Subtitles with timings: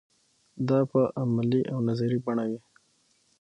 [0.69, 2.59] دا په عملي او نظري بڼه وي.